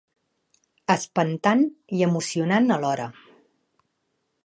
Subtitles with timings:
[0.93, 1.63] Espantant
[1.99, 3.09] i emocionant alhora.